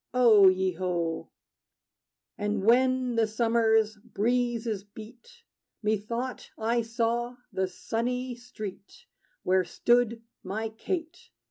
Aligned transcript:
O 0.15 0.47
ye 0.47 0.71
ho! 0.71 1.29
And 2.35 2.63
when 2.63 3.17
the 3.17 3.27
summer's 3.27 3.97
breezes 3.97 4.83
beat, 4.83 5.43
Methought 5.83 6.49
I 6.57 6.81
saw 6.81 7.35
the 7.53 7.67
sunny 7.67 8.33
street 8.33 9.05
Where 9.43 9.63
stood 9.63 10.23
my 10.43 10.69
Kate. 10.69 11.29